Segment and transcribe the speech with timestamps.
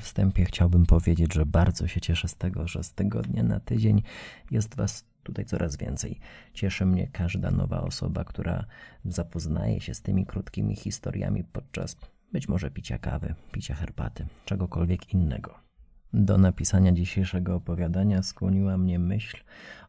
[0.00, 4.02] wstępie chciałbym powiedzieć, że bardzo się cieszę z tego, że z tygodnia na tydzień
[4.50, 6.20] jest Was tutaj coraz więcej.
[6.54, 8.64] Cieszy mnie każda nowa osoba, która
[9.04, 11.96] zapoznaje się z tymi krótkimi historiami podczas
[12.32, 15.54] być może picia kawy, picia herbaty, czegokolwiek innego.
[16.12, 19.36] Do napisania dzisiejszego opowiadania skłoniła mnie myśl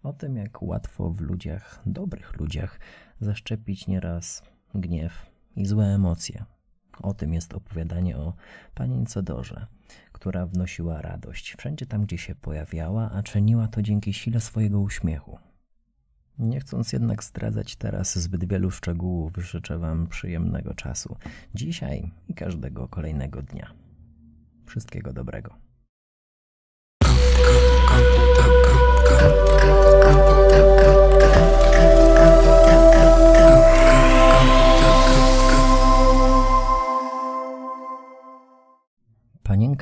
[0.03, 2.79] o tym, jak łatwo w ludziach, dobrych ludziach,
[3.21, 4.43] zaszczepić nieraz
[4.75, 5.25] gniew
[5.55, 6.45] i złe emocje.
[7.01, 8.33] O tym jest opowiadanie o
[8.75, 9.67] panience Dorze,
[10.11, 15.39] która wnosiła radość wszędzie tam, gdzie się pojawiała, a czyniła to dzięki sile swojego uśmiechu.
[16.39, 21.17] Nie chcąc jednak zdradzać teraz zbyt wielu szczegółów, życzę Wam przyjemnego czasu
[21.55, 23.73] dzisiaj i każdego kolejnego dnia.
[24.65, 25.66] Wszystkiego dobrego.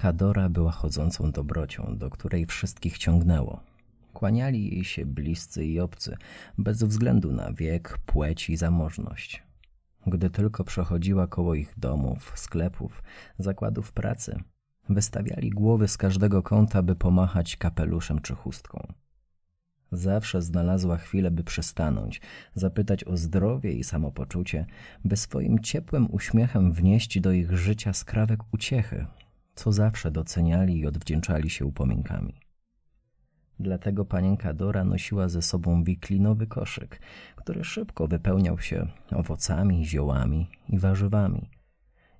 [0.05, 3.59] Panienka Dora była chodzącą dobrocią, do której wszystkich ciągnęło.
[4.13, 6.17] Kłaniali jej się bliscy i obcy,
[6.57, 9.43] bez względu na wiek, płeć i zamożność.
[10.07, 13.03] Gdy tylko przechodziła koło ich domów, sklepów,
[13.39, 14.39] zakładów pracy,
[14.89, 18.93] wystawiali głowy z każdego kąta, by pomachać kapeluszem czy chustką.
[19.91, 22.21] Zawsze znalazła chwilę, by przystanąć,
[22.55, 24.65] zapytać o zdrowie i samopoczucie,
[25.05, 29.05] by swoim ciepłym uśmiechem wnieść do ich życia skrawek uciechy,
[29.55, 32.39] co zawsze doceniali i odwdzięczali się upominkami.
[33.59, 37.01] Dlatego panienka Dora nosiła ze sobą wiklinowy koszyk,
[37.35, 41.49] który szybko wypełniał się owocami, ziołami i warzywami.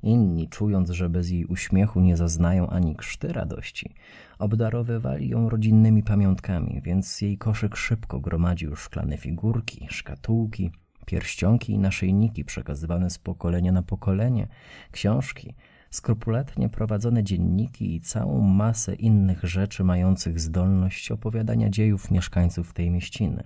[0.04, 3.96] Inni, czując, że bez jej uśmiechu nie zaznają ani krzty radości,
[4.40, 10.72] obdarowywali ją rodzinnymi pamiątkami, więc jej koszyk szybko gromadził szklane figurki, szkatułki,
[11.06, 14.48] pierścionki i naszyjniki przekazywane z pokolenia na pokolenie,
[14.92, 15.54] książki–
[15.96, 23.44] skrupulatnie prowadzone dzienniki i całą masę innych rzeczy mających zdolność opowiadania dziejów mieszkańców tej mieściny.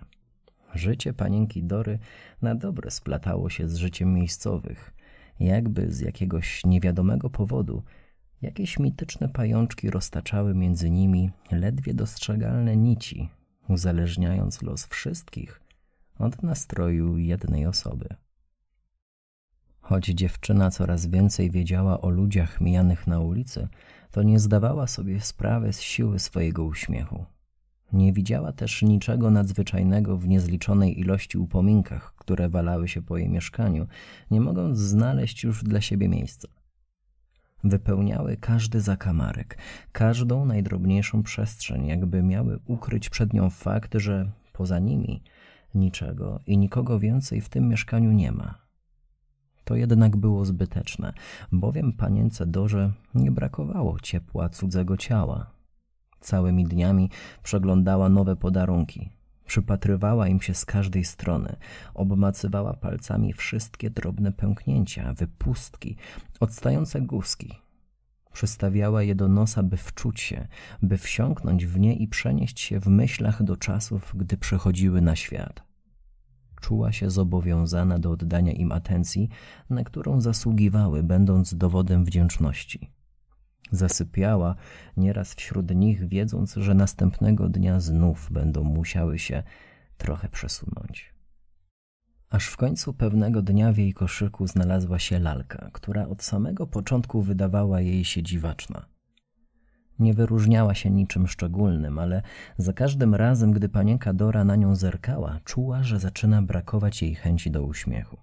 [0.76, 2.00] Życie panienki Dory
[2.42, 4.94] na dobre splatało się z życiem miejscowych.
[5.40, 7.84] Jakby z jakiegoś niewiadomego powodu
[8.42, 13.30] jakieś mityczne pajączki roztaczały między nimi ledwie dostrzegalne nici,
[13.68, 15.62] uzależniając los wszystkich
[16.20, 18.08] od nastroju jednej osoby.
[19.90, 23.68] Choć dziewczyna coraz więcej wiedziała o ludziach mijanych na ulicy,
[24.12, 27.26] to nie zdawała sobie sprawy z siły swojego uśmiechu.
[27.94, 33.88] Nie widziała też niczego nadzwyczajnego w niezliczonej ilości upominkach, które walały się po jej mieszkaniu,
[34.32, 36.48] nie mogąc znaleźć już dla siebie miejsca.
[37.64, 39.58] Wypełniały każdy zakamarek,
[39.92, 45.24] każdą najdrobniejszą przestrzeń, jakby miały ukryć przed nią fakt, że poza nimi
[45.76, 48.69] niczego i nikogo więcej w tym mieszkaniu nie ma
[49.70, 51.14] to jednak było zbyteczne,
[51.52, 55.52] bowiem panience Dorze nie brakowało ciepła cudzego ciała.
[56.20, 57.10] Całymi dniami
[57.44, 59.10] przeglądała nowe podarunki,
[59.46, 61.56] przypatrywała im się z każdej strony,
[61.94, 65.96] obmacywała palcami wszystkie drobne pęknięcia, wypustki,
[66.40, 67.60] odstające guzki.
[68.34, 70.48] Przystawiała je do nosa, by wczuć się,
[70.82, 75.69] by wsiąknąć w nie i przenieść się w myślach do czasów, gdy przychodziły na świat
[76.60, 79.30] czuła się zobowiązana do oddania im atencji,
[79.70, 82.92] na którą zasługiwały, będąc dowodem wdzięczności.
[83.72, 84.56] Zasypiała
[84.98, 89.44] nieraz wśród nich, wiedząc, że następnego dnia znów będą musiały się
[89.98, 91.14] trochę przesunąć.
[92.30, 97.22] Aż w końcu pewnego dnia w jej koszyku znalazła się lalka, która od samego początku
[97.22, 98.86] wydawała jej się dziwaczna.
[100.00, 102.22] Nie wyróżniała się niczym szczególnym, ale
[102.58, 107.52] za każdym razem, gdy panienka Dora na nią zerkała, czuła, że zaczyna brakować jej chęci
[107.52, 108.18] do uśmiechu.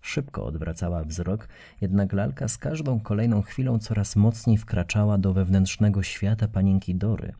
[0.00, 1.48] Szybko odwracała wzrok,
[1.80, 7.32] jednak lalka z każdą kolejną chwilą coraz mocniej wkraczała do wewnętrznego świata panienki Dory,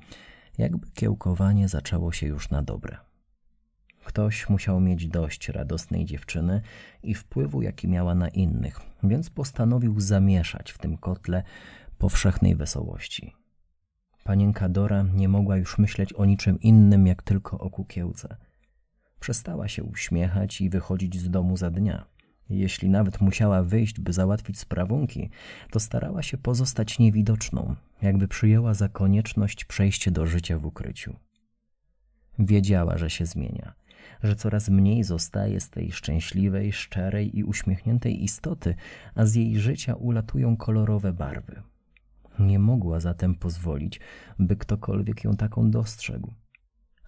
[0.59, 2.97] jakby kiełkowanie zaczęło się już na dobre.
[4.04, 6.60] Ktoś musiał mieć dość radosnej dziewczyny
[7.03, 11.42] i wpływu, jaki miała na innych, więc postanowił zamieszać w tym kotle
[12.01, 13.35] powszechnej wesołości.
[14.25, 18.37] Panienka Dora nie mogła już myśleć o niczym innym, jak tylko o kukiełce.
[19.21, 22.07] Przestała się uśmiechać i wychodzić z domu za dnia.
[22.51, 25.31] Jeśli nawet musiała wyjść, by załatwić sprawunki,
[25.71, 31.17] to starała się pozostać niewidoczną, jakby przyjęła za konieczność przejście do życia w ukryciu.
[32.39, 33.75] Wiedziała, że się zmienia,
[34.23, 38.75] że coraz mniej zostaje z tej szczęśliwej, szczerej i uśmiechniętej istoty,
[39.15, 41.63] a z jej życia ulatują kolorowe barwy.
[42.41, 44.01] Nie mogła zatem pozwolić,
[44.39, 46.34] by ktokolwiek ją taką dostrzegł.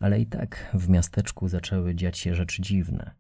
[0.00, 3.11] Ale i tak w miasteczku zaczęły dziać się rzeczy dziwne.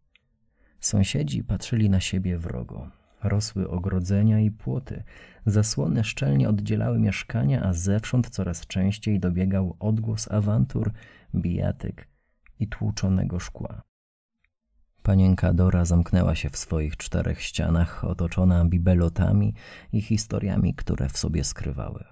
[0.80, 2.90] Sąsiedzi patrzyli na siebie wrogo.
[3.22, 5.02] Rosły ogrodzenia i płoty.
[5.46, 10.92] Zasłony szczelnie oddzielały mieszkania, a zewsząd coraz częściej dobiegał odgłos awantur,
[11.34, 12.08] bijatyk
[12.58, 13.82] i tłuczonego szkła.
[15.02, 19.54] Panienka Dora zamknęła się w swoich czterech ścianach, otoczona bibelotami
[19.92, 22.04] i historiami, które w sobie skrywały.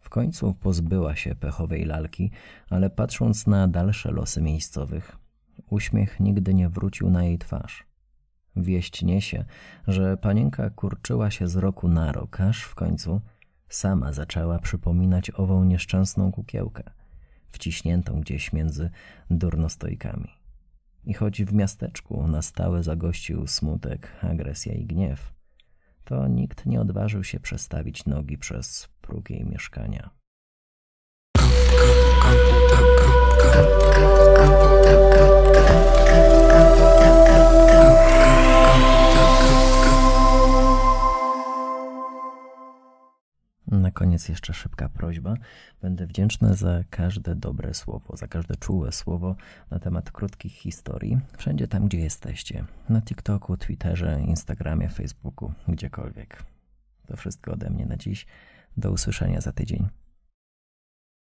[0.00, 2.30] W końcu pozbyła się pechowej lalki,
[2.70, 5.16] ale patrząc na dalsze losy miejscowych,
[5.70, 7.86] uśmiech nigdy nie wrócił na jej twarz.
[8.56, 9.44] Wieść niesie,
[9.88, 13.20] że panienka kurczyła się z roku na rok, aż w końcu
[13.68, 16.82] sama zaczęła przypominać ową nieszczęsną kukiełkę,
[17.50, 18.90] wciśniętą gdzieś między
[19.30, 20.39] durnostojkami.
[21.04, 25.32] I choć w miasteczku na stałe zagościł smutek, agresja i gniew,
[26.04, 30.19] to nikt nie odważył się przestawić nogi przez próg jej mieszkania.
[44.00, 45.34] Koniec jeszcze szybka prośba.
[45.82, 49.36] Będę wdzięczny za każde dobre słowo, za każde czułe słowo
[49.70, 52.64] na temat krótkich historii, wszędzie tam, gdzie jesteście.
[52.88, 56.42] Na TikToku, Twitterze, Instagramie, Facebooku, gdziekolwiek.
[57.06, 58.26] To wszystko ode mnie na dziś.
[58.76, 59.99] Do usłyszenia za tydzień.